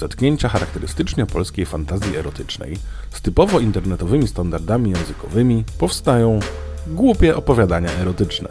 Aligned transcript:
zetknięcia 0.00 0.48
charakterystycznie 0.48 1.26
polskiej 1.26 1.66
fantazji 1.66 2.16
erotycznej 2.16 2.76
z 3.10 3.20
typowo 3.20 3.60
internetowymi 3.60 4.28
standardami 4.28 4.90
językowymi 4.90 5.64
powstają 5.78 6.40
głupie 6.86 7.36
opowiadania 7.36 7.90
erotyczne. 7.90 8.48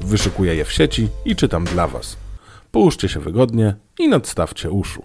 Wyszukuję 0.00 0.54
je 0.54 0.64
w 0.64 0.72
sieci 0.72 1.08
i 1.24 1.36
czytam 1.36 1.64
dla 1.64 1.88
Was. 1.88 2.16
Połóżcie 2.72 3.08
się 3.08 3.20
wygodnie 3.20 3.74
i 3.98 4.08
nadstawcie 4.08 4.70
uszu. 4.70 5.02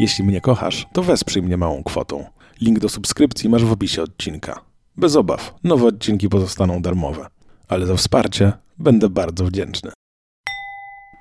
Jeśli 0.00 0.24
mnie 0.24 0.40
kochasz, 0.40 0.86
to 0.92 1.02
wesprzyj 1.02 1.42
mnie 1.42 1.56
małą 1.56 1.82
kwotą. 1.82 2.24
Link 2.60 2.78
do 2.78 2.88
subskrypcji 2.88 3.48
masz 3.48 3.64
w 3.64 3.72
opisie 3.72 4.02
odcinka. 4.02 4.60
Bez 4.96 5.16
obaw, 5.16 5.54
nowe 5.64 5.86
odcinki 5.86 6.28
pozostaną 6.28 6.82
darmowe, 6.82 7.26
ale 7.68 7.86
za 7.86 7.96
wsparcie 7.96 8.52
będę 8.78 9.08
bardzo 9.08 9.44
wdzięczny. 9.44 9.90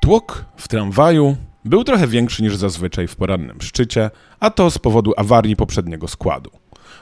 Tłok 0.02 0.46
w 0.58 0.68
tramwaju 0.68 1.36
był 1.70 1.84
trochę 1.84 2.08
większy 2.08 2.44
niż 2.44 2.56
zazwyczaj 2.56 3.08
w 3.08 3.16
porannym 3.16 3.62
szczycie, 3.62 4.12
a 4.40 4.50
to 4.50 4.72
z 4.72 4.78
powodu 4.78 5.14
awarii 5.18 5.56
poprzedniego 5.56 6.08
składu. 6.08 6.50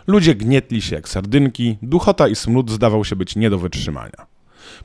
Ludzie 0.08 0.36
gnietli 0.36 0.82
się 0.82 0.96
jak 0.96 1.10
sardynki, 1.10 1.78
duchota 1.82 2.28
i 2.28 2.36
smród 2.36 2.72
zdawał 2.72 3.06
się 3.06 3.16
być 3.16 3.36
nie 3.36 3.50
do 3.50 3.58
wytrzymania. 3.58 4.28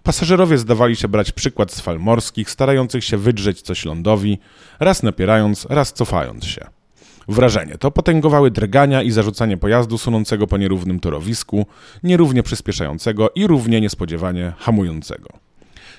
Pasażerowie 0.02 0.58
zdawali 0.58 0.96
się 0.96 1.08
brać 1.08 1.32
przykład 1.32 1.72
z 1.72 1.80
fal 1.80 2.00
morskich, 2.00 2.50
starających 2.50 3.04
się 3.04 3.16
wydrzeć 3.16 3.62
coś 3.62 3.84
lądowi, 3.84 4.38
raz 4.80 5.02
napierając, 5.02 5.66
raz 5.70 5.92
cofając 5.92 6.44
się. 6.44 6.66
Wrażenie 7.28 7.78
to 7.78 7.90
potęgowały 7.90 8.50
drgania 8.50 9.02
i 9.02 9.10
zarzucanie 9.10 9.56
pojazdu 9.56 9.98
sunącego 9.98 10.46
po 10.46 10.58
nierównym 10.58 11.00
torowisku, 11.00 11.66
nierównie 12.02 12.42
przyspieszającego 12.42 13.30
i 13.34 13.46
równie 13.46 13.80
niespodziewanie 13.80 14.52
hamującego. 14.58 15.41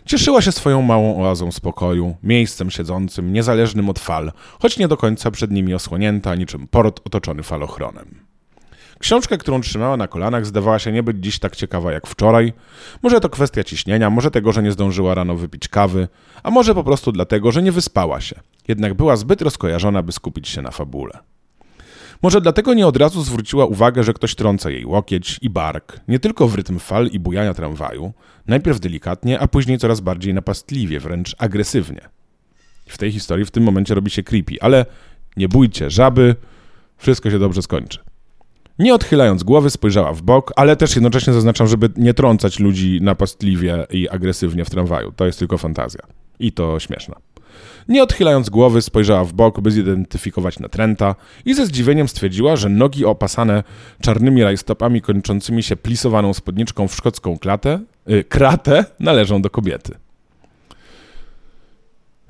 Cieszyła 0.06 0.42
się 0.42 0.52
swoją 0.52 0.82
małą 0.82 1.24
oazą 1.24 1.52
spokoju, 1.52 2.16
miejscem 2.24 2.72
siedzącym, 2.72 3.34
niezależnym 3.34 3.90
od 3.90 4.00
fal, 4.00 4.32
choć 4.62 4.78
nie 4.78 4.88
do 4.88 4.98
końca 4.98 5.32
przed 5.32 5.52
nimi 5.52 5.74
osłonięta, 5.74 6.36
niczym 6.36 6.68
port 6.68 7.02
otoczony 7.06 7.44
falochronem. 7.44 8.20
Książka, 9.00 9.38
którą 9.38 9.62
trzymała 9.62 9.98
na 9.98 10.08
kolanach, 10.08 10.46
zdawała 10.46 10.80
się 10.80 10.92
nie 10.92 11.04
być 11.04 11.18
dziś 11.18 11.40
tak 11.40 11.56
ciekawa 11.56 11.92
jak 11.92 12.08
wczoraj. 12.08 12.54
Może 13.02 13.20
to 13.20 13.30
kwestia 13.30 13.64
ciśnienia, 13.64 14.10
może 14.10 14.32
tego, 14.32 14.52
że 14.52 14.64
nie 14.64 14.72
zdążyła 14.72 15.16
rano 15.16 15.36
wypić 15.36 15.68
kawy, 15.68 16.08
a 16.44 16.52
może 16.52 16.76
po 16.76 16.84
prostu 16.84 17.12
dlatego, 17.12 17.52
że 17.52 17.64
nie 17.64 17.72
wyspała 17.72 18.22
się. 18.22 18.36
Jednak 18.68 18.94
była 18.94 19.16
zbyt 19.16 19.42
rozkojarzona, 19.42 20.04
by 20.04 20.12
skupić 20.12 20.48
się 20.48 20.62
na 20.62 20.72
fabule. 20.72 21.20
Może 22.24 22.42
dlatego 22.42 22.74
nie 22.74 22.88
od 22.88 22.98
razu 22.98 23.24
zwróciła 23.24 23.66
uwagę, 23.66 24.04
że 24.04 24.14
ktoś 24.14 24.36
trąca 24.36 24.70
jej 24.70 24.86
łokieć 24.86 25.40
i 25.42 25.50
bark, 25.50 26.00
nie 26.08 26.20
tylko 26.20 26.48
w 26.48 26.56
rytm 26.56 26.80
fal 26.80 27.08
i 27.08 27.20
bujania 27.20 27.54
tramwaju, 27.54 28.14
najpierw 28.48 28.80
delikatnie, 28.80 29.40
a 29.40 29.48
później 29.48 29.78
coraz 29.78 30.02
bardziej 30.02 30.34
napastliwie, 30.34 31.00
wręcz 31.00 31.36
agresywnie. 31.38 32.02
W 32.88 32.98
tej 32.98 33.12
historii 33.12 33.46
w 33.46 33.52
tym 33.52 33.64
momencie 33.64 33.96
robi 33.96 34.12
się 34.12 34.24
creepy, 34.24 34.56
ale 34.62 34.86
nie 35.38 35.48
bójcie, 35.48 35.90
żaby, 35.90 36.36
wszystko 36.98 37.32
się 37.32 37.40
dobrze 37.40 37.62
skończy. 37.62 38.00
Nie 38.80 38.94
odchylając 38.94 39.44
głowy, 39.44 39.70
spojrzała 39.70 40.14
w 40.14 40.22
bok, 40.22 40.52
ale 40.56 40.76
też 40.76 40.96
jednocześnie 40.96 41.34
zaznaczam, 41.34 41.68
żeby 41.68 41.90
nie 41.98 42.14
trącać 42.14 42.60
ludzi 42.60 43.00
napastliwie 43.02 43.88
i 43.90 44.10
agresywnie 44.10 44.66
w 44.66 44.70
tramwaju. 44.70 45.12
To 45.12 45.26
jest 45.26 45.40
tylko 45.40 45.58
fantazja. 45.58 46.02
I 46.40 46.52
to 46.52 46.80
śmieszna. 46.80 47.16
Nie 47.88 48.04
odchylając 48.04 48.50
głowy, 48.50 48.82
spojrzała 48.82 49.24
w 49.24 49.34
bok, 49.34 49.62
by 49.62 49.72
zidentyfikować 49.72 50.60
natręta 50.60 51.16
i 51.46 51.54
ze 51.54 51.66
zdziwieniem 51.66 52.08
stwierdziła, 52.08 52.56
że 52.56 52.70
nogi 52.70 53.06
opasane 53.06 53.64
czarnymi 54.02 54.44
rajstopami 54.44 55.02
kończącymi 55.02 55.64
się 55.64 55.76
plisowaną 55.76 56.34
spódniczką 56.34 56.88
w 56.88 56.96
szkocką 56.96 57.38
klatę, 57.38 57.80
yy, 58.08 58.24
kratę 58.24 58.86
należą 59.00 59.42
do 59.42 59.50
kobiety. 59.50 59.96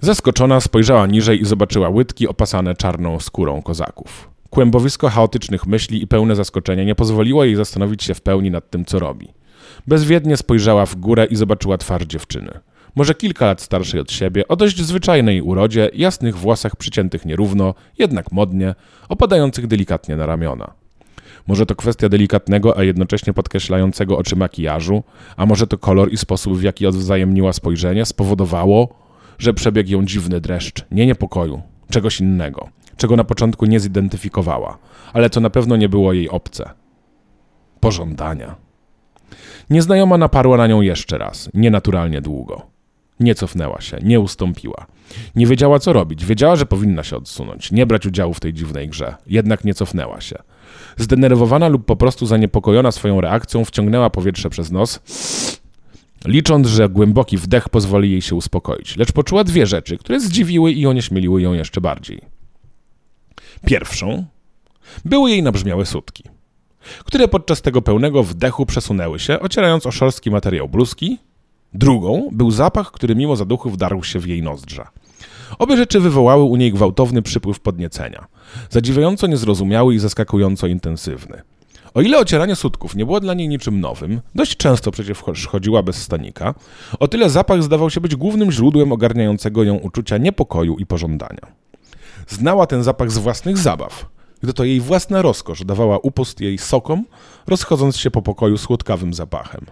Zaskoczona 0.01 0.61
spojrzała 0.61 1.07
niżej 1.07 1.41
i 1.41 1.45
zobaczyła 1.45 1.89
łydki 1.89 2.27
opasane 2.27 2.75
czarną 2.75 3.19
skórą 3.19 3.61
kozaków. 3.61 4.29
Kłębowisko 4.49 5.09
chaotycznych 5.09 5.67
myśli 5.67 6.03
i 6.03 6.07
pełne 6.07 6.35
zaskoczenia 6.35 6.83
nie 6.83 6.95
pozwoliło 6.95 7.45
jej 7.45 7.55
zastanowić 7.55 8.03
się 8.03 8.13
w 8.13 8.21
pełni 8.21 8.51
nad 8.51 8.69
tym, 8.69 8.85
co 8.85 8.99
robi. 8.99 9.27
Bezwiednie 9.88 10.38
spojrzała 10.38 10.85
w 10.85 10.95
górę 10.95 11.25
i 11.25 11.35
zobaczyła 11.35 11.78
twarz 11.78 12.03
dziewczyny. 12.03 12.59
Może 12.96 13.16
kilka 13.16 13.46
lat 13.46 13.62
starszej 13.62 14.00
od 14.00 14.12
siebie, 14.12 14.48
o 14.48 14.56
dość 14.56 14.81
zwyczajnej 14.81 15.42
urodzie, 15.42 15.90
jasnych 15.94 16.38
włosach 16.38 16.76
przyciętych 16.76 17.26
nierówno, 17.26 17.74
jednak 18.00 18.31
modnie, 18.31 18.76
opadających 19.09 19.68
delikatnie 19.68 20.16
na 20.16 20.26
ramiona. 20.26 20.74
Może 21.48 21.66
to 21.66 21.76
kwestia 21.76 22.09
delikatnego, 22.09 22.78
a 22.78 22.84
jednocześnie 22.84 23.34
podkreślającego 23.34 24.18
oczy 24.18 24.36
makijażu, 24.36 25.04
a 25.38 25.46
może 25.46 25.68
to 25.68 25.78
kolor 25.78 26.12
i 26.12 26.18
sposób, 26.18 26.58
w 26.58 26.64
jaki 26.64 26.88
odwzajemniła 26.88 27.54
spojrzenie, 27.54 28.06
spowodowało, 28.06 28.96
że 29.40 29.54
przebiegł 29.54 29.90
ją 29.90 30.06
dziwny 30.06 30.42
dreszcz, 30.42 30.86
nie 30.92 31.06
niepokoju, 31.06 31.62
czegoś 31.90 32.20
innego, 32.20 32.70
czego 32.98 33.16
na 33.16 33.24
początku 33.24 33.66
nie 33.66 33.80
zidentyfikowała, 33.80 34.78
ale 35.14 35.30
co 35.30 35.40
na 35.40 35.50
pewno 35.50 35.75
nie 35.75 35.90
było 35.90 36.14
jej 36.14 36.30
obce. 36.30 36.70
Pożądania. 37.80 38.56
Nieznajoma 39.70 40.18
naparła 40.18 40.58
na 40.58 40.68
nią 40.68 40.81
jeszcze 40.81 41.18
raz, 41.18 41.50
nienaturalnie 41.54 42.22
długo. 42.22 42.72
Nie 43.19 43.35
cofnęła 43.35 43.81
się, 43.81 43.97
nie 44.03 44.19
ustąpiła. 44.19 44.85
Nie 45.35 45.47
wiedziała, 45.47 45.79
co 45.79 45.94
robić. 45.94 46.25
Wiedziała, 46.25 46.56
że 46.56 46.66
powinna 46.66 47.03
się 47.03 47.18
odsunąć, 47.18 47.72
nie 47.72 47.85
brać 47.85 48.06
udziału 48.06 48.34
w 48.34 48.40
tej 48.40 48.53
dziwnej 48.53 48.90
grze. 48.90 49.16
Jednak 49.28 49.63
nie 49.63 49.74
cofnęła 49.74 50.22
się. 50.22 50.35
Zdenerwowana 50.97 51.68
lub 51.68 51.85
po 51.85 51.96
prostu 51.96 52.25
zaniepokojona 52.25 52.91
swoją 52.91 53.22
reakcją, 53.22 53.66
wciągnęła 53.66 54.09
powietrze 54.09 54.50
przez 54.50 54.72
nos, 54.72 55.00
licząc, 56.25 56.68
że 56.68 56.90
głęboki 56.90 57.38
wdech 57.38 57.69
pozwoli 57.69 58.12
jej 58.12 58.22
się 58.22 58.35
uspokoić. 58.35 58.97
Lecz 58.97 59.12
poczuła 59.12 59.44
dwie 59.44 59.68
rzeczy, 59.68 59.97
które 59.97 60.19
zdziwiły 60.19 60.72
i 60.72 60.88
onieśmieliły 60.88 61.41
ją 61.41 61.53
jeszcze 61.53 61.81
bardziej. 61.81 62.22
Pierwszą 63.66 64.25
były 65.06 65.30
jej 65.30 65.44
nabrzmiałe 65.44 65.85
sutki, 65.85 66.24
które 67.06 67.28
podczas 67.28 67.62
tego 67.62 67.81
pełnego 67.81 68.24
wdechu 68.24 68.66
przesunęły 68.66 69.19
się, 69.19 69.40
ocierając 69.40 69.85
o 69.85 69.91
szorstki 69.91 70.31
materiał 70.31 70.69
bluzki. 70.69 71.18
Drugą 71.73 72.29
był 72.31 72.51
zapach, 72.51 72.91
który 72.91 73.16
mimo 73.16 73.35
zaduchu 73.35 73.69
wdarł 73.69 74.03
się 74.03 74.19
w 74.19 74.28
jej 74.28 74.41
nozdrza. 74.41 74.91
Obie 75.59 75.78
rzeczy 75.78 76.00
wywołały 76.00 76.44
u 76.44 76.56
niej 76.56 76.72
gwałtowny 76.72 77.22
przypływ 77.22 77.59
podniecenia, 77.59 78.28
zadziwiająco 78.69 79.28
niezrozumiały 79.28 79.95
i 79.95 80.00
zaskakująco 80.00 80.67
intensywny. 80.67 81.41
O 81.94 82.01
ile 82.01 82.19
ocieranie 82.19 82.56
sutków 82.56 82.95
nie 82.95 83.06
było 83.06 83.19
dla 83.19 83.33
niej 83.33 83.47
niczym 83.47 83.79
nowym, 83.79 84.22
dość 84.35 84.57
często 84.57 84.91
przecież 84.91 85.17
chodziła 85.50 85.83
bez 85.83 85.95
stanika, 85.95 86.53
o 87.00 87.07
tyle 87.07 87.29
zapach 87.29 87.63
zdawał 87.63 87.89
się 87.89 88.01
być 88.01 88.16
głównym 88.16 88.51
źródłem 88.51 88.91
ogarniającego 88.91 89.63
ją 89.63 89.75
uczucia 89.75 90.17
niepokoju 90.17 90.78
i 90.78 90.85
pożądania. 90.85 91.47
Znała 92.28 92.67
ten 92.67 92.83
zapach 92.83 93.12
z 93.12 93.17
własnych 93.17 93.57
zabaw, 93.57 94.06
gdy 94.41 94.53
to 94.53 94.63
jej 94.63 94.79
własna 94.79 95.22
rozkosz 95.22 95.66
dawała 95.66 95.97
upust 95.97 96.41
jej 96.41 96.57
sokom, 96.57 97.06
rozchodząc 97.47 97.97
się 97.97 98.12
po 98.12 98.22
pokoju 98.22 98.57
słodkawym 98.57 99.13
zapachem. 99.13 99.66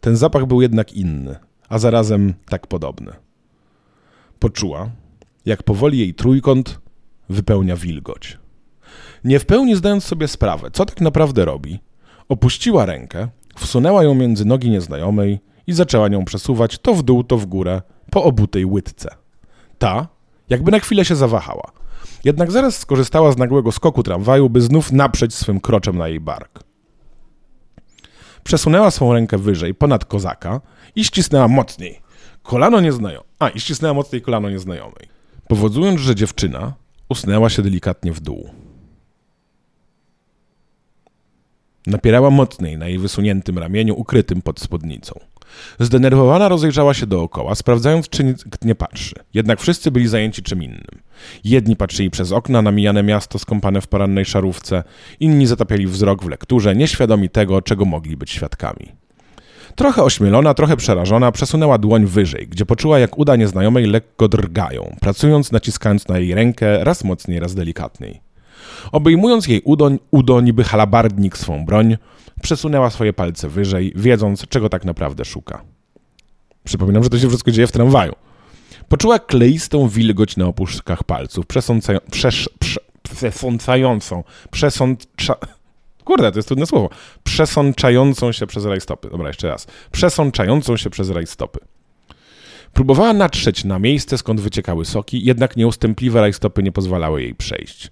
Ten 0.00 0.16
zapach 0.16 0.46
był 0.46 0.62
jednak 0.62 0.92
inny, 0.92 1.36
a 1.68 1.78
zarazem 1.78 2.34
tak 2.48 2.66
podobny. 2.66 3.12
Poczuła, 4.38 4.90
jak 5.46 5.62
powoli 5.62 5.98
jej 5.98 6.14
trójkąt 6.14 6.80
wypełnia 7.28 7.76
wilgoć. 7.76 8.38
Nie 9.24 9.38
w 9.38 9.46
pełni 9.46 9.76
zdając 9.76 10.04
sobie 10.04 10.28
sprawę, 10.28 10.70
co 10.72 10.86
tak 10.86 11.00
naprawdę 11.00 11.44
robi, 11.44 11.80
opuściła 12.28 12.86
rękę, 12.86 13.28
wsunęła 13.56 14.04
ją 14.04 14.14
między 14.14 14.44
nogi 14.44 14.70
nieznajomej 14.70 15.40
i 15.66 15.72
zaczęła 15.72 16.08
nią 16.08 16.24
przesuwać 16.24 16.78
to 16.78 16.94
w 16.94 17.02
dół, 17.02 17.24
to 17.24 17.38
w 17.38 17.46
górę, 17.46 17.82
po 18.10 18.24
obutej 18.24 18.64
łydce. 18.64 19.14
Ta, 19.78 20.08
jakby 20.48 20.70
na 20.70 20.78
chwilę 20.78 21.04
się 21.04 21.16
zawahała. 21.16 21.72
Jednak 22.24 22.50
zaraz 22.50 22.78
skorzystała 22.78 23.32
z 23.32 23.36
nagłego 23.36 23.72
skoku 23.72 24.02
tramwaju, 24.02 24.50
by 24.50 24.60
znów 24.60 24.92
naprzeć 24.92 25.34
swym 25.34 25.60
kroczem 25.60 25.98
na 25.98 26.08
jej 26.08 26.20
bark. 26.20 26.67
Przesunęła 28.48 28.90
swą 28.90 29.12
rękę 29.12 29.38
wyżej, 29.38 29.74
ponad 29.74 30.04
kozaka 30.04 30.60
i 30.96 31.04
ścisnęła 31.04 31.48
mocniej. 31.48 32.00
Kolano 32.42 32.80
nieznajome. 32.80 33.24
A, 33.38 33.48
i 33.48 33.60
ścisnęła 33.60 33.94
mocniej 33.94 34.22
kolano 34.22 34.50
nieznajomej. 34.50 35.08
Powodując, 35.48 36.00
że 36.00 36.14
dziewczyna 36.14 36.74
usnęła 37.08 37.50
się 37.50 37.62
delikatnie 37.62 38.12
w 38.12 38.20
dół. 38.20 38.50
Napierała 41.86 42.30
mocniej 42.30 42.78
na 42.78 42.88
jej 42.88 42.98
wysuniętym 42.98 43.58
ramieniu, 43.58 43.94
ukrytym 43.94 44.42
pod 44.42 44.60
spódnicą. 44.60 45.20
Zdenerwowana 45.80 46.48
rozejrzała 46.48 46.94
się 46.94 47.06
dookoła, 47.06 47.54
sprawdzając, 47.54 48.08
czy 48.08 48.24
nikt 48.24 48.64
nie 48.64 48.74
patrzy. 48.74 49.14
Jednak 49.34 49.60
wszyscy 49.60 49.90
byli 49.90 50.08
zajęci 50.08 50.42
czym 50.42 50.62
innym. 50.62 51.02
Jedni 51.44 51.76
patrzyli 51.76 52.10
przez 52.10 52.32
okna 52.32 52.62
na 52.62 52.72
mijane 52.72 53.02
miasto 53.02 53.38
skąpane 53.38 53.80
w 53.80 53.86
porannej 53.86 54.24
szarówce, 54.24 54.84
inni 55.20 55.46
zatapiali 55.46 55.86
wzrok 55.86 56.24
w 56.24 56.28
lekturze, 56.28 56.76
nieświadomi 56.76 57.30
tego, 57.30 57.62
czego 57.62 57.84
mogli 57.84 58.16
być 58.16 58.30
świadkami. 58.30 58.92
Trochę 59.76 60.02
ośmielona, 60.02 60.54
trochę 60.54 60.76
przerażona, 60.76 61.32
przesunęła 61.32 61.78
dłoń 61.78 62.06
wyżej, 62.06 62.48
gdzie 62.48 62.66
poczuła, 62.66 62.98
jak 62.98 63.18
uda 63.18 63.36
nieznajomej 63.36 63.86
lekko 63.86 64.28
drgają, 64.28 64.96
pracując, 65.00 65.52
naciskając 65.52 66.08
na 66.08 66.18
jej 66.18 66.34
rękę 66.34 66.84
raz 66.84 67.04
mocniej, 67.04 67.40
raz 67.40 67.54
delikatniej. 67.54 68.20
Obejmując 68.92 69.48
jej 69.48 69.60
udoń, 69.64 69.98
udo 70.10 70.40
niby 70.40 70.64
halabardnik 70.64 71.38
swą 71.38 71.64
broń, 71.64 71.96
przesunęła 72.42 72.90
swoje 72.90 73.12
palce 73.12 73.48
wyżej, 73.48 73.92
wiedząc, 73.96 74.46
czego 74.48 74.68
tak 74.68 74.84
naprawdę 74.84 75.24
szuka. 75.24 75.62
Przypominam, 76.64 77.02
że 77.04 77.10
to 77.10 77.18
się 77.18 77.28
wszystko 77.28 77.50
dzieje 77.50 77.66
w 77.66 77.72
tramwaju. 77.72 78.12
Poczuła 78.88 79.18
kleistą 79.18 79.88
wilgoć 79.88 80.36
na 80.36 80.46
opuszkach 80.46 81.04
palców, 81.04 81.46
przesącając, 81.46 82.04
przesz, 82.10 82.50
prze, 82.58 82.80
przesączającą, 83.02 84.24
przesącza... 84.50 85.34
Kurde, 86.04 86.32
to 86.32 86.38
jest 86.38 86.48
trudne 86.48 86.66
słowo. 86.66 86.90
Przesączającą 87.24 88.32
się 88.32 88.46
przez 88.46 88.64
rajstopy. 88.64 89.10
Dobra, 89.10 89.28
jeszcze 89.28 89.48
raz. 89.48 89.66
Przesączającą 89.92 90.76
się 90.76 90.90
przez 90.90 91.10
rajstopy. 91.10 91.58
Próbowała 92.78 93.12
natrzeć 93.12 93.64
na 93.64 93.78
miejsce, 93.78 94.18
skąd 94.18 94.40
wyciekały 94.40 94.84
soki, 94.84 95.24
jednak 95.24 95.56
nieustępliwe 95.56 96.20
rajstopy 96.20 96.62
nie 96.62 96.72
pozwalały 96.72 97.22
jej 97.22 97.34
przejść. 97.34 97.90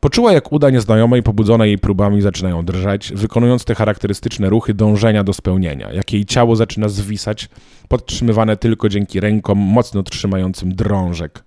Poczuła, 0.00 0.32
jak 0.32 0.52
uda 0.52 0.70
nieznajomej, 0.70 1.22
pobudzone 1.22 1.66
jej 1.66 1.78
próbami, 1.78 2.22
zaczynają 2.22 2.64
drżeć, 2.64 3.12
wykonując 3.12 3.64
te 3.64 3.74
charakterystyczne 3.74 4.50
ruchy 4.50 4.74
dążenia 4.74 5.24
do 5.24 5.32
spełnienia, 5.32 5.92
jak 5.92 6.12
jej 6.12 6.24
ciało 6.24 6.56
zaczyna 6.56 6.88
zwisać, 6.88 7.48
podtrzymywane 7.88 8.56
tylko 8.56 8.88
dzięki 8.88 9.20
rękom 9.20 9.58
mocno 9.58 10.02
trzymającym 10.02 10.74
drążek. 10.74 11.44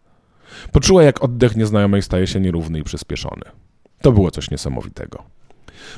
Poczuła, 0.72 1.04
jak 1.04 1.24
oddech 1.24 1.56
nieznajomej 1.56 2.01
staje 2.01 2.28
się 2.28 2.39
nierówny 2.39 2.80
i 2.80 2.84
przyspieszony. 2.84 3.44
To 4.01 4.12
było 4.12 4.31
coś 4.31 4.51
niesamowitego. 4.51 5.24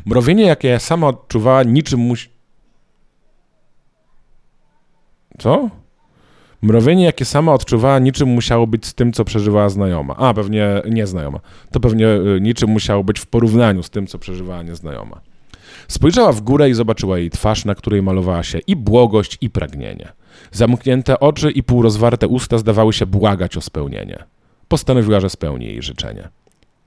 Mrowienie, 0.06 0.44
jakie 0.44 0.80
sama 0.80 1.08
odczuwała, 1.08 1.64
niczym 1.64 2.00
musi... 2.00 2.30
Co? 5.40 5.70
Mrowienie, 6.62 7.04
jakie 7.04 7.26
sama 7.26 7.54
odczuwała, 7.54 8.00
niczym 8.00 8.30
musiało 8.30 8.68
być 8.68 8.86
z 8.86 8.94
tym, 8.94 9.14
co 9.14 9.26
przeżywała 9.26 9.70
znajoma. 9.70 10.16
A, 10.18 10.34
pewnie 10.34 10.82
nieznajoma. 10.90 11.40
To 11.72 11.80
pewnie 11.80 12.08
y, 12.08 12.40
niczym 12.42 12.70
musiało 12.70 13.04
być 13.04 13.20
w 13.20 13.26
porównaniu 13.26 13.84
z 13.84 13.90
tym, 13.90 14.08
co 14.08 14.20
przeżywała 14.20 14.64
nieznajoma. 14.64 15.22
Spojrzała 15.88 16.32
w 16.32 16.42
górę 16.42 16.70
i 16.70 16.74
zobaczyła 16.74 17.18
jej 17.18 17.30
twarz, 17.30 17.66
na 17.66 17.76
której 17.76 18.02
malowała 18.02 18.44
się 18.44 18.60
i 18.68 18.76
błogość, 18.76 19.38
i 19.42 19.50
pragnienie. 19.50 20.08
Zamknięte 20.52 21.20
oczy 21.20 21.52
i 21.52 21.64
półrozwarte 21.64 22.28
usta 22.28 22.58
zdawały 22.58 22.94
się 22.94 23.06
błagać 23.06 23.58
o 23.58 23.62
spełnienie. 23.62 24.24
Postanowiła, 24.68 25.20
że 25.20 25.30
spełni 25.30 25.66
jej 25.66 25.82
życzenie. 25.82 26.30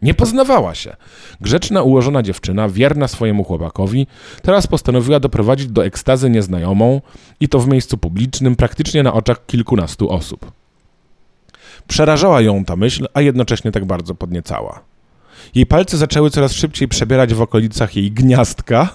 Nie 0.03 0.15
poznawała 0.15 0.75
się. 0.75 0.97
Grzeczna, 1.41 1.83
ułożona 1.83 2.23
dziewczyna, 2.23 2.69
wierna 2.69 3.09
swojemu 3.09 3.45
chłopakowi, 3.45 4.07
teraz 4.43 4.67
postanowiła 4.67 5.21
doprowadzić 5.21 5.67
do 5.67 5.85
ekstazy 5.85 6.31
nieznajomą 6.31 7.01
i 7.41 7.49
to 7.49 7.59
w 7.59 7.69
miejscu 7.69 7.99
publicznym, 7.99 8.57
praktycznie 8.57 9.03
na 9.03 9.13
oczach 9.13 9.47
kilkunastu 9.47 10.11
osób. 10.11 10.53
Przerażała 11.89 12.41
ją 12.41 12.65
ta 12.65 12.77
myśl, 12.77 13.07
a 13.15 13.21
jednocześnie 13.21 13.73
tak 13.73 13.85
bardzo 13.85 14.15
podniecała. 14.15 14.81
Jej 15.55 15.67
palce 15.67 15.97
zaczęły 15.97 16.31
coraz 16.31 16.53
szybciej 16.53 16.89
przebierać 16.89 17.35
w 17.35 17.43
okolicach 17.43 17.97
jej 17.97 18.11
gniazdka. 18.13 18.89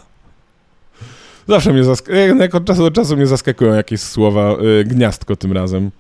Zawsze 1.48 1.74
mnie 1.74 1.84
zaskakują, 1.84 2.38
od 2.54 2.66
czasu 2.66 2.82
do 2.82 2.92
czasu 2.92 3.16
mnie 3.16 3.28
zaskakują 3.28 3.74
jakieś 3.74 4.02
słowa, 4.02 4.56
yy, 4.62 4.86
gniazdko 4.86 5.36
tym 5.36 5.52
razem. 5.52 5.92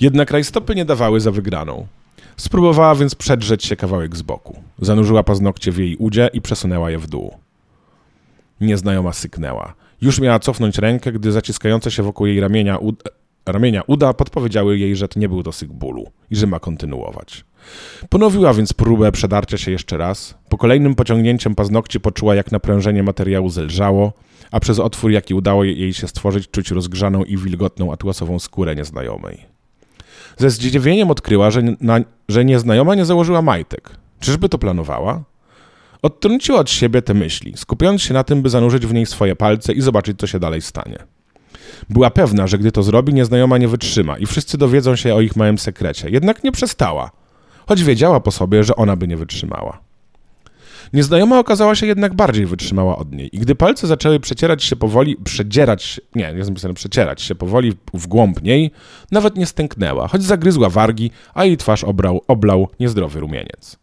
Jednak 0.00 0.30
rajstopy 0.30 0.74
nie 0.74 0.84
dawały 0.84 1.20
za 1.20 1.30
wygraną. 1.30 1.86
Spróbowała 2.36 2.94
więc 2.94 3.14
przedrzeć 3.14 3.64
się 3.64 3.76
kawałek 3.76 4.16
z 4.16 4.22
boku. 4.22 4.62
Zanurzyła 4.78 5.22
paznokcie 5.22 5.72
w 5.72 5.78
jej 5.78 5.96
udzie 5.96 6.30
i 6.32 6.40
przesunęła 6.40 6.90
je 6.90 6.98
w 6.98 7.06
dół. 7.06 7.34
Nieznajoma 8.60 9.12
syknęła. 9.12 9.74
Już 10.00 10.20
miała 10.20 10.38
cofnąć 10.38 10.78
rękę, 10.78 11.12
gdy 11.12 11.32
zaciskające 11.32 11.90
się 11.90 12.02
wokół 12.02 12.26
jej 12.26 12.40
ramienia, 12.40 12.78
ramienia 13.46 13.82
uda 13.86 14.14
podpowiedziały 14.14 14.78
jej, 14.78 14.96
że 14.96 15.08
to 15.08 15.20
nie 15.20 15.28
był 15.28 15.42
to 15.42 15.52
syk 15.52 15.72
bólu 15.72 16.06
i 16.30 16.36
że 16.36 16.46
ma 16.46 16.60
kontynuować. 16.60 17.44
Ponowiła 18.08 18.54
więc 18.54 18.72
próbę 18.72 19.12
przedarcia 19.12 19.58
się 19.58 19.70
jeszcze 19.70 19.96
raz. 19.96 20.34
Po 20.48 20.58
kolejnym 20.58 20.94
pociągnięciem 20.94 21.54
paznokci 21.54 22.00
poczuła, 22.00 22.34
jak 22.34 22.52
naprężenie 22.52 23.02
materiału 23.02 23.50
zelżało, 23.50 24.12
a 24.50 24.60
przez 24.60 24.78
otwór, 24.78 25.10
jaki 25.10 25.34
udało 25.34 25.64
jej 25.64 25.94
się 25.94 26.08
stworzyć, 26.08 26.50
czuć 26.50 26.70
rozgrzaną 26.70 27.24
i 27.24 27.36
wilgotną 27.36 27.92
atłasową 27.92 28.38
skórę 28.38 28.74
nieznajomej. 28.74 29.53
Ze 30.36 30.50
zdziwieniem 30.50 31.10
odkryła, 31.10 31.50
że, 31.50 31.62
na, 31.80 32.00
że 32.28 32.44
nieznajoma 32.44 32.94
nie 32.94 33.04
założyła 33.04 33.42
majtek. 33.42 33.90
Czyżby 34.20 34.48
to 34.48 34.58
planowała? 34.58 35.22
Odtrąciła 36.02 36.58
od 36.58 36.70
siebie 36.70 37.02
te 37.02 37.14
myśli, 37.14 37.52
skupiając 37.56 38.02
się 38.02 38.14
na 38.14 38.24
tym, 38.24 38.42
by 38.42 38.50
zanurzyć 38.50 38.86
w 38.86 38.94
niej 38.94 39.06
swoje 39.06 39.36
palce 39.36 39.72
i 39.72 39.80
zobaczyć, 39.80 40.18
co 40.18 40.26
się 40.26 40.38
dalej 40.38 40.62
stanie. 40.62 40.98
Była 41.90 42.10
pewna, 42.10 42.46
że 42.46 42.58
gdy 42.58 42.72
to 42.72 42.82
zrobi, 42.82 43.14
nieznajoma 43.14 43.58
nie 43.58 43.68
wytrzyma 43.68 44.18
i 44.18 44.26
wszyscy 44.26 44.58
dowiedzą 44.58 44.96
się 44.96 45.14
o 45.14 45.20
ich 45.20 45.36
małym 45.36 45.58
sekrecie. 45.58 46.10
Jednak 46.10 46.44
nie 46.44 46.52
przestała, 46.52 47.10
choć 47.66 47.84
wiedziała 47.84 48.20
po 48.20 48.30
sobie, 48.30 48.64
że 48.64 48.76
ona 48.76 48.96
by 48.96 49.08
nie 49.08 49.16
wytrzymała. 49.16 49.78
Nieznajoma 50.94 51.38
okazała 51.38 51.74
się 51.74 51.86
jednak 51.86 52.14
bardziej 52.14 52.46
wytrzymała 52.46 52.96
od 52.96 53.12
niej 53.12 53.36
i 53.36 53.38
gdy 53.38 53.54
palce 53.54 53.86
zaczęły 53.86 54.20
przecierać 54.20 54.64
się 54.64 54.76
powoli, 54.76 55.16
przedzierać, 55.16 56.00
nie, 56.14 56.32
nie 56.32 56.38
jest 56.38 56.50
napisane 56.50 56.74
przecierać 56.74 57.22
się 57.22 57.34
powoli 57.34 57.72
w 57.94 58.06
głąb 58.06 58.42
niej, 58.42 58.70
nawet 59.10 59.36
nie 59.36 59.46
stęknęła, 59.46 60.08
choć 60.08 60.22
zagryzła 60.22 60.68
wargi, 60.70 61.10
a 61.34 61.44
jej 61.44 61.56
twarz 61.56 61.84
obrał, 61.84 62.20
oblał 62.28 62.68
niezdrowy 62.80 63.20
rumieniec. 63.20 63.76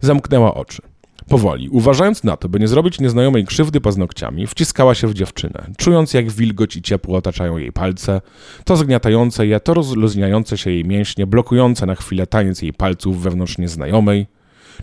Zamknęła 0.00 0.54
oczy. 0.54 0.82
Powoli, 1.28 1.68
uważając 1.68 2.24
na 2.24 2.36
to, 2.36 2.48
by 2.48 2.60
nie 2.60 2.68
zrobić 2.68 3.00
nieznajomej 3.00 3.44
krzywdy 3.44 3.80
paznokciami, 3.80 4.46
wciskała 4.46 4.94
się 4.94 5.06
w 5.06 5.14
dziewczynę, 5.14 5.70
czując 5.76 6.14
jak 6.14 6.30
wilgoć 6.30 6.76
i 6.76 6.82
ciepło 6.82 7.16
otaczają 7.16 7.56
jej 7.56 7.72
palce, 7.72 8.20
to 8.64 8.76
zgniatające 8.76 9.46
je, 9.46 9.60
to 9.60 9.74
rozluźniające 9.74 10.58
się 10.58 10.70
jej 10.70 10.84
mięśnie, 10.84 11.26
blokujące 11.26 11.86
na 11.86 11.94
chwilę 11.94 12.26
taniec 12.26 12.62
jej 12.62 12.72
palców 12.72 13.22
wewnątrz 13.22 13.58
nieznajomej, 13.58 14.26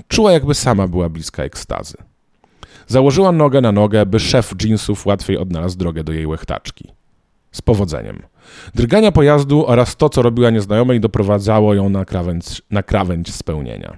Czuła, 0.07 0.31
jakby 0.31 0.53
sama 0.53 0.87
była 0.87 1.09
bliska 1.09 1.43
ekstazy. 1.43 1.97
Założyła 2.87 3.31
nogę 3.31 3.61
na 3.61 3.71
nogę, 3.71 4.05
by 4.05 4.19
szef 4.19 4.53
jeansów 4.63 5.05
łatwiej 5.05 5.37
odnalazł 5.37 5.77
drogę 5.77 6.03
do 6.03 6.13
jej 6.13 6.27
łechtaczki. 6.27 6.91
Z 7.51 7.61
powodzeniem. 7.61 8.23
Drgania 8.75 9.11
pojazdu 9.11 9.67
oraz 9.67 9.95
to, 9.95 10.09
co 10.09 10.21
robiła 10.21 10.49
nieznajomej, 10.49 10.99
doprowadzało 10.99 11.73
ją 11.73 11.89
na 11.89 12.05
krawędź, 12.05 12.61
na 12.71 12.83
krawędź 12.83 13.33
spełnienia. 13.33 13.97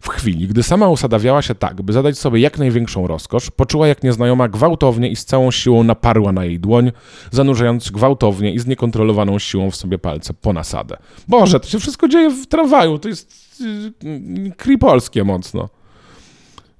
W 0.00 0.08
chwili, 0.08 0.48
gdy 0.48 0.62
sama 0.62 0.88
usadawiała 0.88 1.42
się 1.42 1.54
tak, 1.54 1.82
by 1.82 1.92
zadać 1.92 2.18
sobie 2.18 2.40
jak 2.40 2.58
największą 2.58 3.06
rozkosz, 3.06 3.50
poczuła, 3.50 3.88
jak 3.88 4.02
nieznajoma 4.02 4.48
gwałtownie 4.48 5.08
i 5.08 5.16
z 5.16 5.24
całą 5.24 5.50
siłą 5.50 5.84
naparła 5.84 6.32
na 6.32 6.44
jej 6.44 6.60
dłoń, 6.60 6.92
zanurzając 7.30 7.90
gwałtownie 7.90 8.52
i 8.52 8.58
z 8.58 8.66
niekontrolowaną 8.66 9.38
siłą 9.38 9.70
w 9.70 9.76
sobie 9.76 9.98
palce 9.98 10.34
po 10.34 10.52
nasadę. 10.52 10.96
Boże, 11.28 11.60
to 11.60 11.68
się 11.68 11.78
wszystko 11.78 12.08
dzieje 12.08 12.30
w 12.30 12.46
tramwaju, 12.46 12.98
to 12.98 13.08
jest 13.08 13.60
yy, 14.04 14.50
kripolskie 14.56 15.24
mocno. 15.24 15.68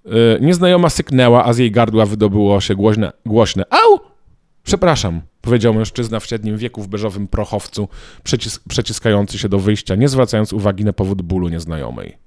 Yy, 0.04 0.12
nieznajoma 0.40 0.90
syknęła, 0.90 1.44
a 1.44 1.52
z 1.52 1.58
jej 1.58 1.70
gardła 1.70 2.06
wydobyło 2.06 2.60
się 2.60 2.74
głośne, 2.74 3.12
głośne 3.26 3.64
au! 3.70 4.00
Przepraszam, 4.66 5.20
powiedział 5.40 5.74
mężczyzna 5.74 6.20
w 6.20 6.26
średnim 6.26 6.56
wieku 6.56 6.82
w 6.82 6.88
beżowym 6.88 7.28
prochowcu, 7.28 7.88
przycis 8.22 8.58
przeciskający 8.68 9.38
się 9.38 9.48
do 9.48 9.58
wyjścia, 9.58 9.94
nie 9.94 10.08
zwracając 10.08 10.52
uwagi 10.52 10.84
na 10.84 10.92
powód 10.92 11.22
bólu 11.22 11.48
nieznajomej. 11.48 12.25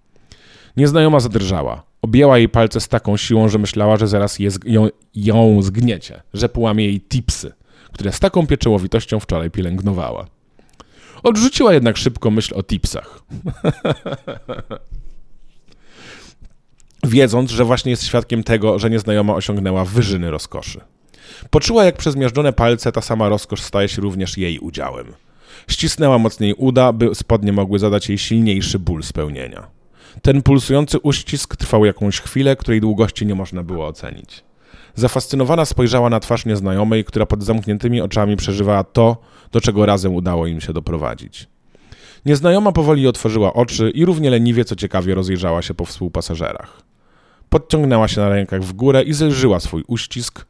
Nieznajoma 0.79 1.19
zadrżała. 1.19 1.83
Objęła 2.01 2.37
jej 2.37 2.49
palce 2.49 2.81
z 2.81 2.87
taką 2.87 3.17
siłą, 3.17 3.49
że 3.49 3.57
myślała, 3.57 3.97
że 3.97 4.07
zaraz 4.07 4.39
je, 4.39 4.49
ją, 4.65 4.87
ją 5.15 5.61
zgniecie, 5.61 6.21
że 6.33 6.49
połamie 6.49 6.85
jej 6.85 7.01
tipsy, 7.01 7.53
które 7.93 8.11
z 8.11 8.19
taką 8.19 8.47
pieczołowitością 8.47 9.19
wczoraj 9.19 9.51
pielęgnowała. 9.51 10.25
Odrzuciła 11.23 11.73
jednak 11.73 11.97
szybko 11.97 12.31
myśl 12.31 12.53
o 12.55 12.63
tipsach. 12.63 13.23
Wiedząc, 17.03 17.51
że 17.51 17.65
właśnie 17.65 17.91
jest 17.91 18.03
świadkiem 18.03 18.43
tego, 18.43 18.79
że 18.79 18.89
nieznajoma 18.89 19.35
osiągnęła 19.35 19.85
wyżyny 19.85 20.31
rozkoszy. 20.31 20.81
Poczuła, 21.49 21.85
jak 21.85 21.97
przez 21.97 22.15
miażdżone 22.15 22.53
palce 22.53 22.91
ta 22.91 23.01
sama 23.01 23.29
rozkosz 23.29 23.61
staje 23.61 23.89
się 23.89 24.01
również 24.01 24.37
jej 24.37 24.59
udziałem. 24.59 25.05
Ścisnęła 25.67 26.17
mocniej 26.17 26.53
uda, 26.53 26.93
by 26.93 27.15
spodnie 27.15 27.53
mogły 27.53 27.79
zadać 27.79 28.09
jej 28.09 28.17
silniejszy 28.17 28.79
ból 28.79 29.03
spełnienia. 29.03 29.78
Ten 30.21 30.41
pulsujący 30.41 30.99
uścisk 30.99 31.55
trwał 31.55 31.85
jakąś 31.85 32.21
chwilę, 32.21 32.55
której 32.55 32.81
długości 32.81 33.25
nie 33.25 33.35
można 33.35 33.63
było 33.63 33.87
ocenić. 33.87 34.43
Zafascynowana 34.95 35.65
spojrzała 35.65 36.09
na 36.09 36.19
twarz 36.19 36.45
nieznajomej, 36.45 37.05
która 37.05 37.25
pod 37.25 37.43
zamkniętymi 37.43 38.01
oczami 38.01 38.35
przeżywała 38.35 38.83
to, 38.83 39.17
do 39.51 39.61
czego 39.61 39.85
razem 39.85 40.15
udało 40.15 40.47
im 40.47 40.61
się 40.61 40.73
doprowadzić. 40.73 41.47
Nieznajoma 42.25 42.71
powoli 42.71 43.07
otworzyła 43.07 43.53
oczy 43.53 43.89
i 43.89 44.05
równie 44.05 44.29
leniwie, 44.29 44.65
co 44.65 44.75
ciekawie, 44.75 45.15
rozejrzała 45.15 45.61
się 45.61 45.73
po 45.73 45.85
współpasażerach. 45.85 46.81
Podciągnęła 47.49 48.07
się 48.07 48.21
na 48.21 48.29
rękach 48.29 48.63
w 48.63 48.73
górę 48.73 49.03
i 49.03 49.13
zelżyła 49.13 49.59
swój 49.59 49.83
uścisk, 49.87 50.45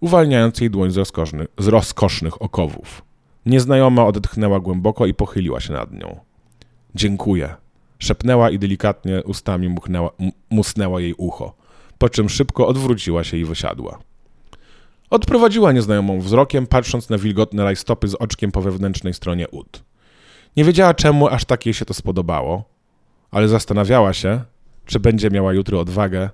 uwalniając 0.00 0.60
jej 0.60 0.70
dłoń 0.70 0.90
z, 0.90 0.96
rozkoszny, 0.96 1.46
z 1.58 1.68
rozkosznych 1.68 2.42
okowów. 2.42 3.02
Nieznajoma 3.46 4.06
odetchnęła 4.06 4.60
głęboko 4.60 5.06
i 5.06 5.14
pochyliła 5.14 5.60
się 5.60 5.72
nad 5.72 5.92
nią. 5.92 6.20
Dziękuję, 6.94 7.54
Szepnęła 8.02 8.50
i 8.50 8.58
delikatnie 8.58 9.22
ustami 9.24 9.68
muchnęła, 9.68 10.10
musnęła 10.50 11.00
jej 11.00 11.14
ucho, 11.14 11.54
po 11.98 12.08
czym 12.08 12.28
szybko 12.28 12.66
odwróciła 12.66 13.24
się 13.24 13.36
i 13.36 13.44
wysiadła. 13.44 13.98
Odprowadziła 15.10 15.72
nieznajomą 15.72 16.20
wzrokiem, 16.20 16.66
patrząc 16.66 17.10
na 17.10 17.18
wilgotne 17.18 17.64
rajstopy 17.64 18.08
z 18.08 18.14
oczkiem 18.14 18.52
po 18.52 18.62
wewnętrznej 18.62 19.14
stronie 19.14 19.48
ud. 19.48 19.84
Nie 20.56 20.64
wiedziała 20.64 20.94
czemu 20.94 21.28
aż 21.28 21.44
tak 21.44 21.66
jej 21.66 21.74
się 21.74 21.84
to 21.84 21.94
spodobało, 21.94 22.64
ale 23.30 23.48
zastanawiała 23.48 24.12
się, 24.12 24.40
czy 24.86 25.00
będzie 25.00 25.30
miała 25.30 25.52
jutro 25.52 25.80
odwagę 25.80 26.30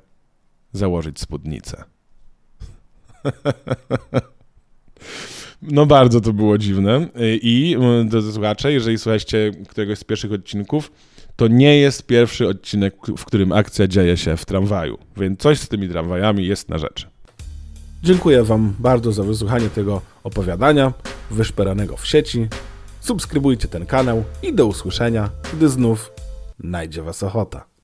założyć 0.72 1.20
spódnicę. 1.20 1.84
No 5.62 5.86
bardzo 5.86 6.20
to 6.20 6.32
było 6.32 6.58
dziwne 6.58 7.08
i 7.24 7.76
drodzy 8.04 8.32
słuchacze, 8.32 8.72
jeżeli 8.72 8.98
słuchacie 8.98 9.52
któregoś 9.68 9.98
z 9.98 10.04
pierwszych 10.04 10.32
odcinków, 10.32 10.92
to 11.36 11.48
nie 11.48 11.78
jest 11.78 12.06
pierwszy 12.06 12.48
odcinek, 12.48 12.94
w 13.18 13.24
którym 13.24 13.52
akcja 13.52 13.86
dzieje 13.86 14.16
się 14.16 14.36
w 14.36 14.44
tramwaju, 14.44 14.98
więc 15.16 15.40
coś 15.40 15.58
z 15.58 15.68
tymi 15.68 15.88
tramwajami 15.88 16.46
jest 16.46 16.68
na 16.68 16.78
rzeczy. 16.78 17.06
Dziękuję 18.02 18.44
Wam 18.44 18.74
bardzo 18.78 19.12
za 19.12 19.22
wysłuchanie 19.22 19.68
tego 19.68 20.02
opowiadania 20.24 20.92
wyszperanego 21.30 21.96
w 21.96 22.06
sieci. 22.06 22.46
Subskrybujcie 23.00 23.68
ten 23.68 23.86
kanał 23.86 24.24
i 24.42 24.52
do 24.52 24.66
usłyszenia, 24.66 25.30
gdy 25.52 25.68
znów 25.68 26.10
najdzie 26.58 27.02
Was 27.02 27.22
ochota. 27.22 27.67